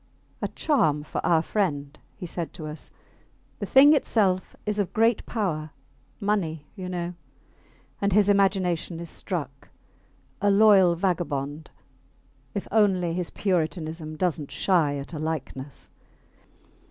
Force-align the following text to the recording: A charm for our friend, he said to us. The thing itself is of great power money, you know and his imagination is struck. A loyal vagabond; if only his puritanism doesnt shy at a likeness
A 0.41 0.47
charm 0.47 1.03
for 1.03 1.23
our 1.23 1.43
friend, 1.43 1.99
he 2.15 2.25
said 2.25 2.53
to 2.53 2.65
us. 2.65 2.89
The 3.59 3.67
thing 3.67 3.93
itself 3.93 4.55
is 4.65 4.79
of 4.79 4.93
great 4.93 5.23
power 5.27 5.69
money, 6.19 6.65
you 6.75 6.89
know 6.89 7.13
and 8.01 8.11
his 8.11 8.27
imagination 8.27 8.99
is 8.99 9.11
struck. 9.11 9.69
A 10.41 10.49
loyal 10.49 10.95
vagabond; 10.95 11.69
if 12.55 12.67
only 12.71 13.13
his 13.13 13.29
puritanism 13.29 14.15
doesnt 14.17 14.49
shy 14.49 14.95
at 14.97 15.13
a 15.13 15.19
likeness 15.19 15.91